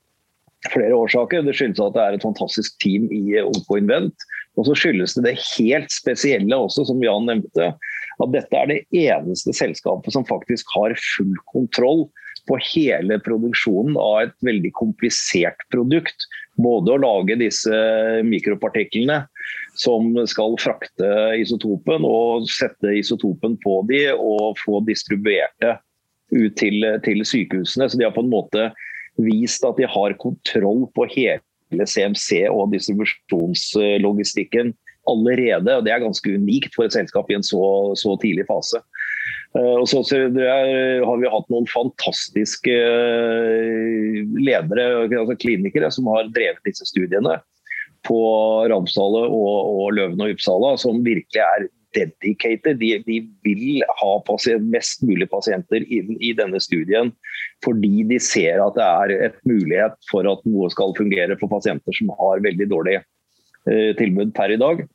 [0.68, 1.46] flere årsaker.
[1.48, 4.28] Det skyldes at det er et fantastisk team i OK Invent.
[4.60, 7.72] Og så skyldes det det helt spesielle også, som Jan nevnte,
[8.20, 12.10] at dette er det eneste selskapet som faktisk har full kontroll
[12.50, 16.28] på hele produksjonen av et veldig komplisert produkt.
[16.60, 17.72] Både å lage disse
[18.28, 19.22] mikropartiklene
[19.80, 25.78] som skal frakte isotopen, og sette isotopen på de og få distribuert det
[26.36, 27.88] ut til, til sykehusene.
[27.88, 28.72] Så de har på en måte
[29.20, 31.40] vist at de har kontroll på hele
[31.72, 34.74] CMC og distribusjonslogistikken
[35.10, 35.78] allerede.
[35.78, 37.62] og Det er ganske unikt for et selskap i en så,
[38.00, 38.82] så tidlig fase.
[39.58, 46.66] Eh, og så har vi hatt noen fantastiske eh, ledere, altså klinikere, som har drevet
[46.68, 47.40] disse studiene
[48.08, 48.20] på
[48.72, 52.80] Ramsdale og, og Løven og Uppsala, som virkelig er dedicated.
[52.82, 57.14] De, de vil ha pasient, mest mulig pasienter inn i denne studien
[57.66, 61.96] fordi de ser at det er et mulighet for at noe skal fungere for pasienter
[61.98, 64.86] som har veldig dårlig eh, tilbud per i dag.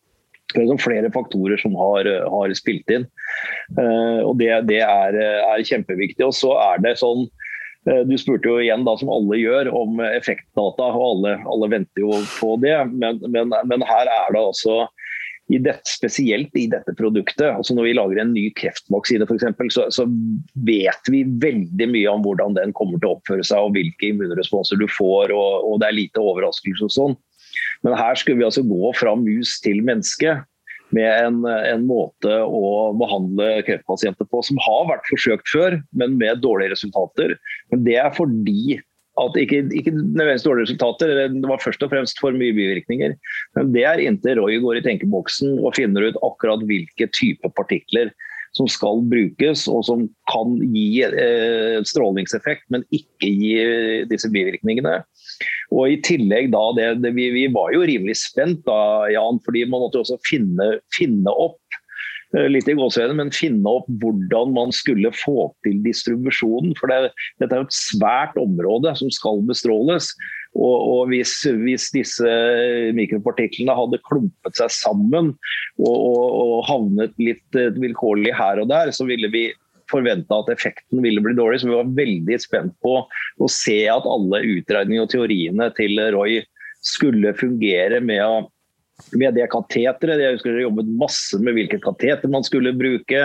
[0.55, 3.07] Det er flere faktorer som har, har spilt inn.
[3.79, 6.25] Eh, og Det, det er, er, kjempeviktig.
[6.27, 7.25] Og så er det sånn
[7.89, 10.91] uh, Du spurte jo igjen, da, som alle gjør, om effektdata.
[10.93, 12.77] og Alle, alle venter jo på det.
[12.93, 14.85] Men, men, men her er det altså
[15.53, 17.51] i det, spesielt i dette produktet.
[17.51, 20.07] altså Når vi lager en ny kreftvaksine f.eks., så, så
[20.65, 24.81] vet vi veldig mye om hvordan den kommer til å oppføre seg og hvilke immunresponser
[24.81, 25.35] du får.
[25.37, 27.17] og, og Det er lite overraskelse og sånn.
[27.85, 30.39] Men her skulle vi altså gå fra mus til menneske
[30.95, 36.43] med en, en, måte å behandle kreftpasienter på som har vært forsøkt før, men med
[36.45, 37.35] dårlige resultater.
[37.73, 38.79] Men det er fordi
[39.23, 43.15] at ikke, ikke nødvendigvis dårlige resultater, det var først og fremst for mye bivirkninger.
[43.55, 48.11] Men det er inntil Roy går i tenkeboksen og finner ut akkurat hvilke type partikler
[48.55, 53.55] som skal brukes, og som kan gi eh, strålingseffekt, men ikke gi
[54.11, 55.01] disse bivirkningene.
[55.75, 59.65] Og i tillegg da, det, det, vi, vi, var jo rimelig spent da, Jan, fordi
[59.67, 61.64] man måtte også finne, finne opp eh,
[62.51, 66.75] litt i gåsehudene, men finne opp hvordan man skulle få til distribusjonen.
[66.79, 70.11] For det, dette er jo et svært område som skal bestråles.
[70.55, 72.31] Og, og hvis, hvis, disse
[72.95, 75.33] mikropartiklene hadde klumpet seg sammen
[75.83, 79.49] og, og, og havnet litt eh, vilkårlig her og der, så ville vi
[79.91, 81.61] forventa at effekten ville bli dårlig.
[81.61, 86.39] Så vi var veldig spent på å se at alle utregninger og teoriene til Roy
[86.85, 88.51] skulle fungere med,
[89.19, 90.23] med det kateteret.
[90.23, 93.23] Jeg husker dere jobbet masse med hvilket kateter man skulle bruke.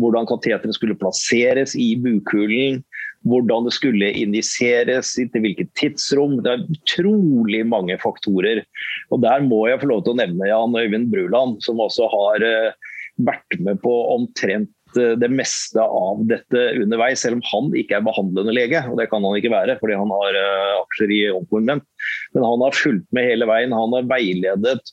[0.00, 2.82] Hvordan kateteret skulle plasseres i bukhulen.
[3.26, 6.38] Hvordan det skulle injiseres, til hvilket tidsrom.
[6.44, 8.62] Det er utrolig mange faktorer.
[9.10, 12.46] Og Der må jeg få lov til å nevne Jan Øyvind Bruland, som også har
[12.46, 12.94] eh,
[13.26, 18.54] vært med på omtrent det meste av dette underveis, selv om han ikke er behandlende
[18.54, 18.82] lege.
[18.88, 21.84] og Det kan han ikke være, fordi han har uh, aksjer i Onkoinvent.
[22.34, 24.92] Men han har fulgt med hele veien, han har veiledet.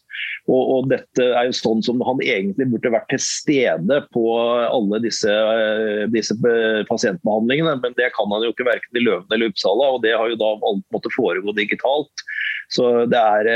[0.50, 4.26] Og, og, dette er jo sånn som han egentlig burde vært til stede på
[4.66, 6.38] alle disse, uh, disse
[6.90, 7.78] pasientbehandlingene.
[7.84, 10.40] Men det kan han jo ikke verken i Løven eller Uppsala, og det har jo
[10.42, 12.28] da alt måttet foregå digitalt.
[12.72, 13.50] Så det er,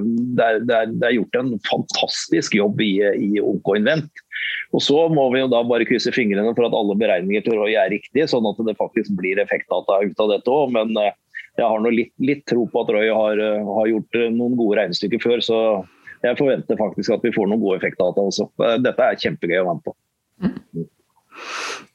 [0.00, 4.24] det er, det er, det er gjort en fantastisk jobb i, i Onkoinvent.
[4.72, 7.74] Og Så må vi jo da bare krysse fingrene for at alle beregninger til Roy
[7.78, 10.74] er riktige, sånn at det faktisk blir effektdata ut av dette òg.
[10.76, 11.16] Men eh,
[11.58, 14.78] jeg har litt, litt, tro på at Roy har, eh, har, gjort eh, noen gode
[14.78, 15.58] regnestykker før, så
[16.22, 18.50] jeg forventer faktisk at vi får noen gode effektdata også.
[18.84, 19.96] Dette er kjempegøy å være med på.
[20.44, 20.88] Mm.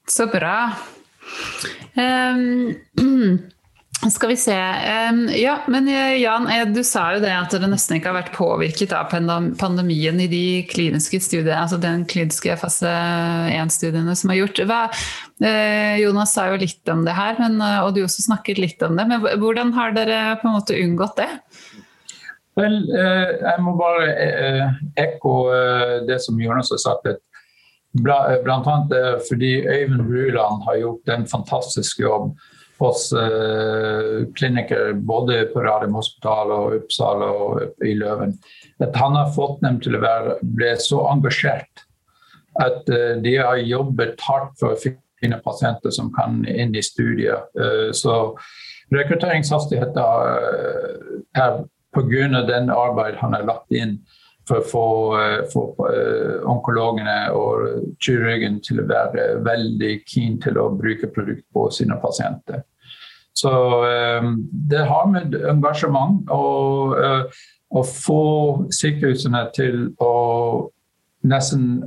[0.10, 0.58] Så bra.
[1.96, 2.74] Um,
[4.12, 4.56] Skal vi se.
[5.40, 8.36] Ja, men eh, Jan, eh, du sa jo det at det nesten ikke har vært
[8.36, 12.92] påvirket av pandemien i de kliniske studiene, altså den kliniske fase
[13.56, 14.62] 1-studiene som er gjort.
[14.70, 14.82] Hva,
[15.42, 19.00] eh, Jonas sa jo litt om det her, men, og du også snakket litt om
[19.00, 19.08] det.
[19.10, 21.32] Men hvordan har dere på en måte unngått det?
[22.56, 25.32] Vel, jeg må bare ekko
[26.08, 27.10] det som Jonas har sagt.
[27.96, 32.36] Blant annet fordi Øyvind Bruland har gjort en fantastisk jobb
[32.78, 38.36] hos uh, klinikker både på Radiumhospitalet og Uppsala og i Løven.
[38.84, 41.86] At han har fått dem til å være, bli så engasjert
[42.62, 47.48] at uh, de har jobbet hardt for å finne pasienter som kan inn i studiet.
[47.56, 48.36] Uh, så
[48.94, 50.04] rekrutteringshastigheten
[51.36, 51.64] er
[51.96, 52.42] pga.
[52.48, 54.00] den arbeidet han har lagt inn
[54.48, 54.86] for å få,
[55.52, 55.64] få
[56.52, 62.62] onkologene og kirurgen til å være veldig keen til å bruke produkt på sine pasienter.
[63.36, 63.52] Så
[64.70, 68.22] det har med engasjement å få
[68.72, 70.14] sykehusene til å
[71.26, 71.82] nesten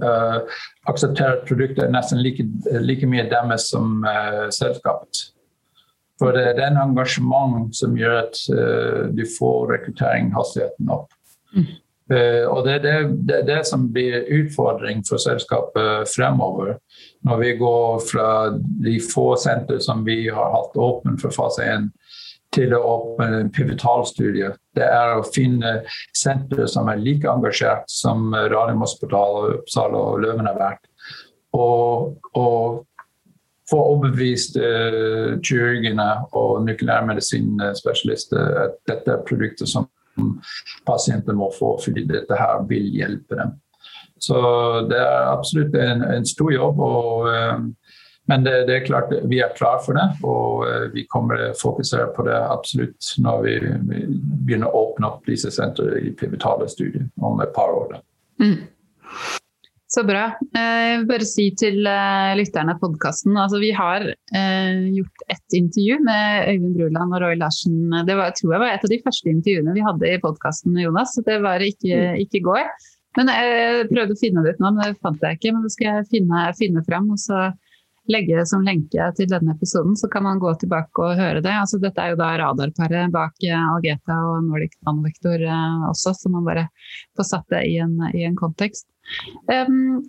[0.90, 2.44] akseptere produktet nesten like,
[2.82, 4.04] like mye deres som
[4.52, 5.28] selskapet.
[6.18, 8.40] For det er den engasjement som gjør at
[9.14, 11.14] du får rekruttering-hastigheten opp.
[11.54, 11.70] Mm.
[12.08, 12.96] Uh, og det er det,
[13.28, 16.78] det, det, som blir utfordring for selskapet fremover.
[17.28, 21.90] Når vi går fra de få senter som vi har hatt åpne for fase 1,
[22.54, 24.54] til å åpne en pivotalstudie.
[24.76, 25.82] Det er å finne
[26.16, 30.88] sentre som er like engasjert som Radiumhospitalet, Uppsala og Løven har vært.
[31.56, 32.86] Og, og
[33.68, 39.90] få overbevist uh, kirurgene og nukleærmedisinspesialister at dette er produkter som
[40.86, 43.56] pasienter må få, fordi dette her vil hjelpe dem.
[44.18, 44.38] Så
[44.90, 46.80] det er absolutt en, en stor jobb.
[46.82, 47.94] Og, uh,
[48.28, 51.52] men det, det, er klart vi er klar for det, og uh, vi kommer til
[51.52, 53.54] å fokusere på det absolutt når vi,
[53.92, 54.02] vi
[54.48, 58.00] begynner å åpne opp disse sentrene i pivotale studier om et par år.
[58.42, 58.58] Mm.
[59.88, 60.26] Så bra.
[60.52, 65.22] Eh, jeg vil bare si til eh, lytterne av podkasten altså vi har eh, gjort
[65.32, 67.78] ett intervju med Øyvind Bruland og Roy Larsen.
[68.04, 71.14] Det var, tror jeg var et av de første intervjuene vi hadde i podkasten, Jonas.
[71.16, 72.20] Så det var ikke, mm.
[72.20, 72.68] ikke i går.
[73.16, 75.54] Men jeg prøvde å finne det ut nå, men det fant jeg ikke.
[75.56, 77.40] Men det skal jeg finne, finne fram og så
[78.12, 81.52] legge som lenke til denne episoden, så kan man gå tilbake og høre det.
[81.52, 85.44] Altså, dette er jo da radarparet bak Algeta og Nordic Nanovektor
[85.88, 86.68] også, så man bare
[87.16, 88.88] får satt det i en, i en kontekst.
[89.48, 90.06] Um,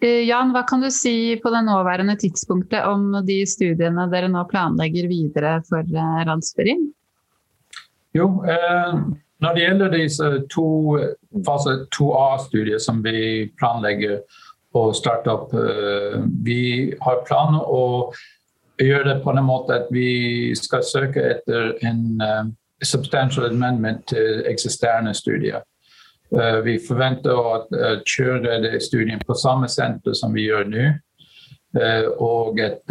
[0.00, 5.10] Jan, hva kan du si på det nåværende tidspunktet om de studiene dere nå planlegger
[5.10, 6.22] videre for uh,
[8.16, 8.94] Jo, eh,
[9.40, 10.68] når det gjelder disse to
[11.46, 14.20] fase 2A-studier som vi planlegger
[14.76, 18.12] å starte opp, eh, vi har planer å
[18.80, 22.44] gjøre det på en måte at vi skal søke etter en eh,
[22.82, 25.62] substantial amendment til eksisterende studier.
[26.38, 30.84] Eh, vi forventer å eh, kjøre det studien på samme senter som vi gjør nå.
[31.80, 32.82] Eh, og et,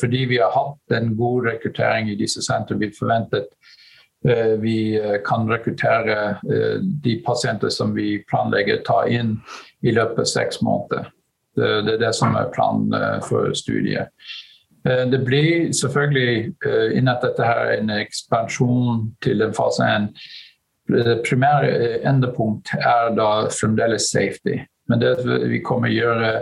[0.00, 3.56] fordi vi har hatt en god rekruttering i disse sentrene, vi forventer at
[4.60, 6.34] vi kan rekruttere
[7.00, 9.38] de pasienter som vi planlegger ta inn
[9.80, 11.06] i løpet av seks måneder.
[11.56, 12.92] Det, er det som er planen
[13.24, 14.12] for studiet.
[14.84, 16.52] Det blir selvfølgelig
[16.98, 20.49] innen dette her en ekspansjon til en fase 1 det
[21.26, 24.58] primære endepunkt er da fremdeles safety.
[24.90, 25.14] Men det
[25.50, 26.32] vi kommer å gjøre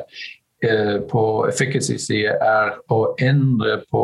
[0.65, 4.03] eh, på efficacy-side, er å endre på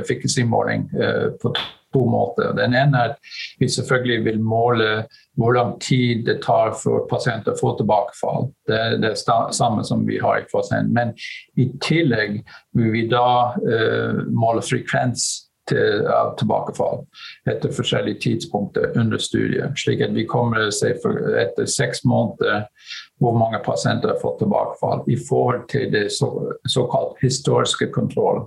[0.00, 1.52] efficacy-måling eh, på
[1.92, 2.54] to måter.
[2.56, 4.88] Den ene er at vi selvfølgelig vil måle
[5.36, 8.48] hvor lang tid det tar for pasienter å få tilbakefall.
[8.68, 11.12] Det er det samme som vi har i fase Men
[11.60, 12.40] i tillegg
[12.78, 17.02] vil vi da eh, måle frekvens til, av tilbakefall
[17.50, 19.74] etter forskjellige tidspunkter under studiet.
[19.80, 22.68] Slik at vi kommer til å se for, etter seks måneder
[23.22, 26.30] hvor mange pasienter har fått tilbakefall i forhold til det så,
[26.68, 28.44] såkalt historiske kontroll.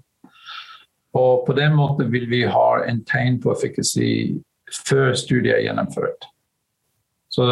[1.16, 4.36] Og på den måten vil vi ha en tegn på efficacy
[4.86, 6.28] før studiet er gjennomført.
[7.36, 7.46] Så,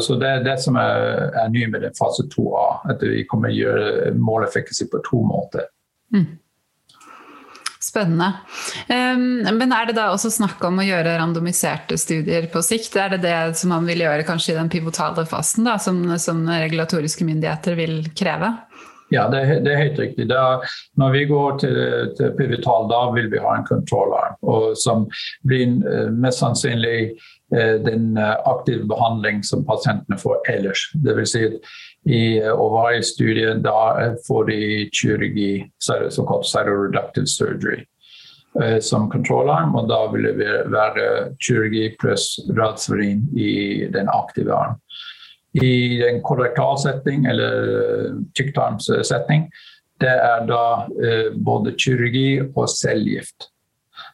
[0.00, 3.56] så, det er det som er, er ny med fase 2A, at vi kommer å
[3.56, 5.66] gjøre mål på to måter.
[6.14, 6.36] Mm.
[7.96, 8.26] Spennende.
[9.56, 12.92] Men er det da også snakk om å gjøre randomiserte studier på sikt?
[13.00, 16.42] Er det det som man vil gjøre kanskje i den pivotale fasen, da, som, som
[16.44, 18.52] regulatoriske myndigheter vil kreve?
[19.08, 20.26] Ja, det, det, er helt riktig.
[20.28, 20.60] Da,
[20.98, 21.76] når vi går til,
[22.18, 24.38] til pivotal, da vil vi ha en kontrollarm
[24.82, 25.06] som
[25.46, 27.12] blir uh, mest sannsynlig
[27.54, 30.88] uh, den uh, aktive behandling som pasientene får ellers.
[31.06, 31.60] Det vil si at
[32.06, 34.60] i ovariestudien da får de
[34.94, 37.80] kirurgi, såkalt cytoreductive surgery,
[38.80, 39.74] som kontrollarm.
[39.74, 41.06] Og da vil det være
[41.42, 44.78] kirurgi pluss radsverin i den aktive arm
[45.62, 49.48] i en korektalsetting eller tykktarmsetting,
[50.00, 50.64] det er da
[51.00, 53.48] eh, både kirurgi og cellegift.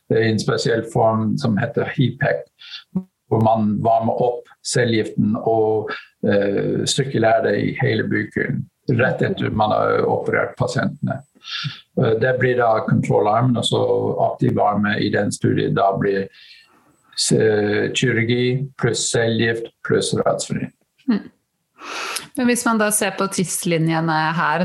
[0.08, 2.44] Det er en spesiell form som heter HIPEC,
[3.28, 5.90] hvor man varmer opp cellegiften og
[6.28, 11.20] eh, sirkulerer i hele bukhulen rett etter man har operert pasientene.
[12.00, 13.82] Eh, det blir da kontrollarmen, og så
[14.30, 15.74] aktiv varme i den studien.
[15.74, 20.68] Da blir eh, kirurgi pluss cellegift pluss rødsfri.
[21.08, 21.30] Mm.
[22.38, 24.62] Men hvis man da ser på tidslinjene her,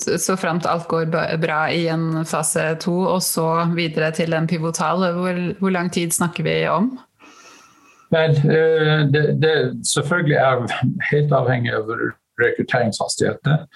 [0.00, 5.04] så framt alt går bra i en fase to, og så videre til en pivotal,
[5.14, 6.96] hvor, hvor lang tid snakker vi om?
[8.10, 9.54] Vel, eh, det, det
[9.86, 10.64] selvfølgelig er
[11.12, 11.92] helt avhengig av
[12.40, 13.66] rekrutteringshastigheter.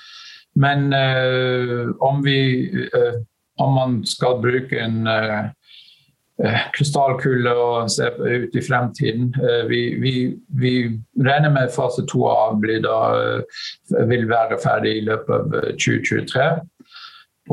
[0.55, 3.16] Men uh, om, vi, uh,
[3.59, 5.03] om man skal bruke en
[6.43, 9.28] Eh, krystallkule og se ut i fremtiden.
[9.39, 10.14] Eh, vi, vi,
[10.59, 10.72] vi
[11.22, 12.97] regner med fase 2A da,
[13.39, 16.49] eh, vil være ferdig i løpet av 2023.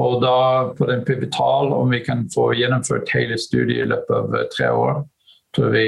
[0.02, 0.40] Og da
[0.74, 5.04] på den pivotal, om vi kan få gjennomført hele studiet i løpet av tre år,
[5.56, 5.86] tror vi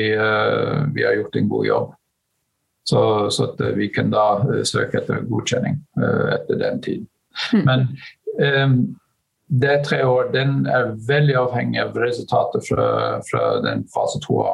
[0.95, 1.93] vi har gjort en god jobb.
[2.84, 4.26] Så, så at vi kan da
[4.68, 5.78] søke etter godkjenning
[6.36, 7.07] etter den tiden.
[7.51, 7.64] Hmm.
[7.64, 7.86] Men
[8.43, 8.76] um,
[9.61, 12.88] det tre år den er veldig avhengig av resultatet fra,
[13.28, 14.53] fra den fase 2A.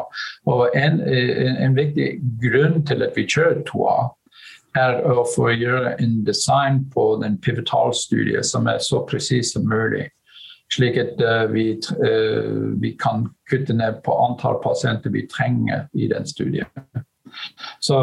[0.52, 2.10] Og en, en, en, viktig
[2.44, 4.00] grunn til at vi kjører 2A,
[4.78, 10.06] er å få gjøre en design på den pivotalstudiet som er så presis som mulig.
[10.70, 16.10] Slik at uh, vi, uh, vi, kan kutte ned på antall pasienter vi trenger i
[16.12, 16.70] den studien.
[17.80, 17.98] Så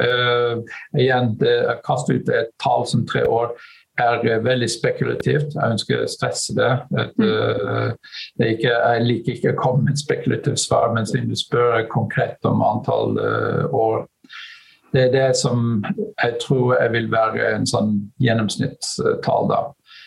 [0.00, 0.60] uh,
[0.98, 3.54] igjen, å kaste ut et tall som tre år
[4.00, 5.54] er eh, veldig spekulativt.
[5.54, 6.70] Jeg ønsker å stresse det.
[6.98, 7.92] At, uh,
[8.38, 11.84] det ikke, jeg liker ikke å komme med et spekulativt svar, men siden du spør
[11.92, 14.06] konkret om antall uh, år
[14.94, 15.82] Det er det som
[16.22, 19.48] jeg tror jeg vil være en sånn gjennomsnittstall.
[19.50, 19.62] da.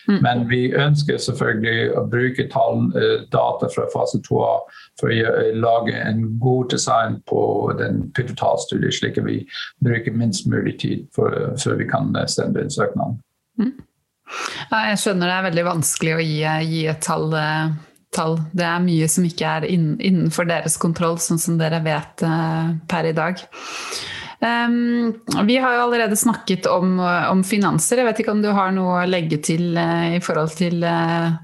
[0.08, 0.22] Mm.
[0.24, 2.86] Men vi ønsker selvfølgelig å bruke tall,
[3.32, 4.52] data fra fase 2A
[5.00, 7.42] for å lage en god design på
[7.78, 9.42] den pivotalstudien, slik at vi
[9.84, 13.20] bruker minst mulig tid for, før vi kan sende inn søknaden.
[13.60, 13.74] Mm.
[14.70, 16.40] Ja, jeg skjønner det er veldig vanskelig å gi,
[16.72, 17.76] gi et tall, eh,
[18.16, 22.24] tall, Det er mye som ikke er innenfor deres kontroll, sånn som dere vet
[22.88, 23.44] per i dag.
[24.38, 25.14] Um,
[25.48, 27.98] vi har jo allerede snakket om, om, finanser.
[27.98, 31.34] Jeg vet ikke om du har noe å legge til uh, i, forhold til, uh,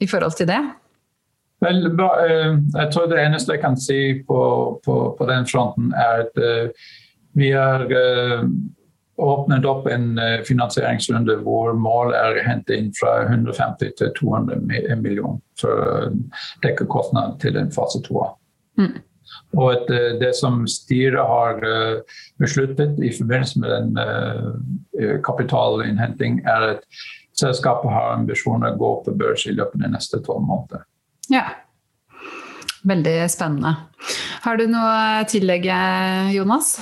[0.00, 0.60] i forhold til det?
[1.62, 4.38] Vel, jeg tror det eneste jeg kan si på,
[4.82, 6.40] på, på den fronten, er at
[7.38, 7.84] vi har
[9.22, 14.96] åpnet opp en eh, finansieringsrunde hvor målet er å hente inn fra 150 til 200
[15.02, 16.10] millioner for å
[16.64, 18.22] dekke kostnadene til en fase 2.
[18.80, 18.94] Mm.
[19.56, 26.68] Og at eh, det som styret har eh, besluttet i forbindelse med den kapitalinnhenting, er
[26.76, 27.02] at
[27.38, 30.86] selskapet har ambisjoner å gå på børs i løpet av de neste tolv måneder.
[31.32, 31.46] Ja.
[32.88, 33.76] Veldig spennende.
[34.42, 35.76] Har du noe å tillegge,
[36.34, 36.74] Jonas?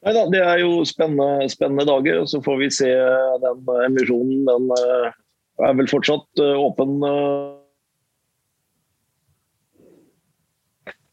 [0.00, 2.22] Nei da, det er jo spennende, spennende, dager.
[2.22, 2.88] og Så får vi se
[3.42, 4.46] den emisjonen.
[4.48, 5.10] Den eh,
[5.68, 6.94] er vel fortsatt eh, åpen.
[7.04, 7.50] Eh.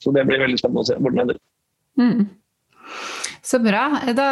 [0.03, 1.39] Så det blir veldig spennende å se hvor den ender.
[1.97, 2.27] Mm.
[3.47, 3.85] Så bra.
[4.11, 4.25] Da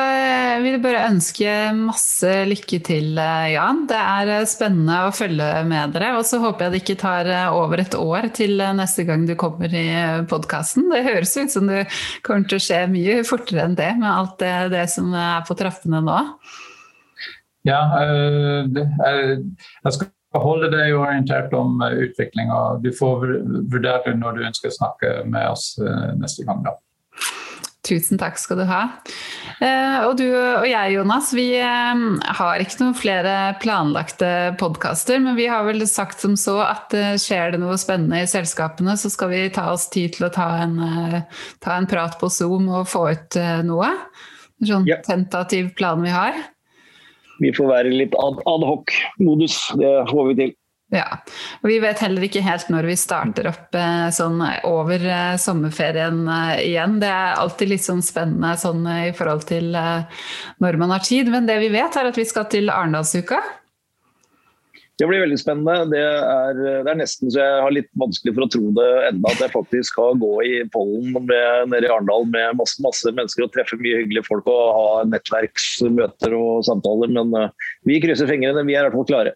[0.60, 3.86] vil jeg bare ønske masse lykke til, eh, Jan.
[3.88, 6.10] Det er eh, spennende å følge med dere.
[6.20, 9.32] Og så håper jeg det ikke tar eh, over et år til neste gang du
[9.40, 9.88] kommer i
[10.28, 10.90] podkasten.
[10.92, 11.86] Det høres ut som det
[12.28, 15.56] kommer til å skje mye fortere enn det med alt det, det som er på
[15.64, 16.20] trappene nå.
[17.66, 17.80] Ja,
[18.68, 20.12] jeg skal
[20.44, 22.82] holde deg orientert om utviklinga.
[22.84, 23.28] Du får
[23.72, 25.74] vurdere når du ønsker å snakke med oss
[26.20, 26.64] neste gang.
[26.66, 26.76] da.
[27.86, 28.82] Tusen takk skal du ha.
[29.62, 32.06] Eh, og du og jeg, Jonas, vi eh,
[32.40, 34.30] har ikke noen flere planlagte
[34.60, 38.30] podkaster, men vi har vel sagt som så at eh, skjer det noe spennende i
[38.30, 40.80] selskapene, så skal vi ta oss tid til å ta en,
[41.64, 43.92] ta en prat på Zoom og få ut noe.
[44.64, 46.38] En sånn tentativ plan vi har.
[47.44, 49.58] Vi får være litt ad, ad hoc-modus.
[49.80, 50.54] Det får vi til.
[50.94, 51.08] Ja,
[51.64, 54.38] og Vi vet heller ikke helt når vi starter opp eh, sånn
[54.70, 57.00] over eh, sommerferien eh, igjen.
[57.02, 61.32] Det er alltid litt sånn spennende sånn i forhold til når man har tid.
[61.34, 63.42] Men det vi vet, er at vi skal til Arendalsuka.
[64.96, 65.90] Det blir veldig spennende.
[65.92, 69.32] Det er, det er, nesten så jeg har litt vanskelig for å tro det enda
[69.34, 73.44] at jeg faktisk skal gå i pollen med, nede i Arendal med masse, masse, mennesker
[73.44, 77.12] og treffe mye hyggelige folk og ha nettverksmøter og samtaler.
[77.12, 77.52] Men
[77.90, 78.64] vi krysser fingrene.
[78.64, 79.36] Vi er i hvert fall klare.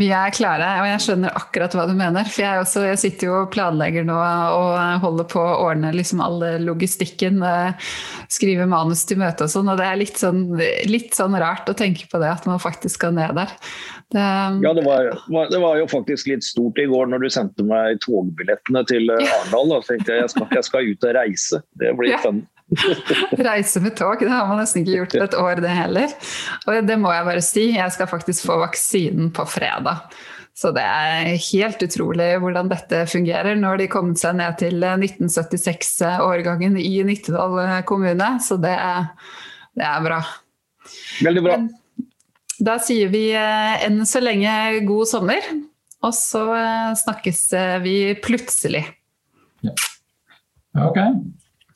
[0.00, 2.28] Vi er klare, og jeg skjønner akkurat hva du mener.
[2.30, 6.22] For jeg, også, jeg sitter jo og planlegger nå og holder på å ordne liksom
[6.24, 7.42] all logistikken.
[7.44, 7.90] Eh,
[8.32, 9.68] skrive manus til møte og sånn.
[9.68, 10.44] Og det er litt sånn,
[10.88, 13.52] litt sånn, rart å tenke på det, at man faktisk skal ned der.
[14.10, 14.22] Det,
[14.64, 15.10] ja, det var,
[15.52, 19.76] det var, jo faktisk litt stort i går når du sendte meg togbillettene til Arendal.
[19.76, 21.62] Da tenkte jeg jeg skal, jeg skal ut og reise.
[21.82, 22.48] Det blir spennende.
[23.48, 26.12] Reise med tog, det har man nesten ikke gjort på et år, det heller.
[26.66, 30.06] Og det må jeg bare si, jeg skal faktisk få vaksinen på fredag.
[30.60, 33.56] Så det er helt utrolig hvordan dette fungerer.
[33.56, 37.56] Nå har de kommet seg ned til 1976-årgangen i Nittedal
[37.88, 39.12] kommune, så det er,
[39.78, 40.20] det er bra.
[41.24, 41.58] Veldig bra.
[42.60, 44.52] Da sier vi eh, enn så lenge
[44.84, 45.46] god sommer,
[46.04, 48.82] og så eh, snakkes eh, vi plutselig.
[49.64, 49.72] Ja.
[50.84, 50.98] Ok.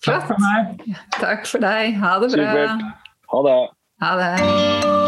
[0.05, 0.85] Takk for meg.
[1.21, 1.97] Takk for deg.
[2.01, 2.51] Ha det bra.
[2.51, 2.85] Supert.
[3.33, 3.57] Ha det.
[4.03, 5.04] Ha det.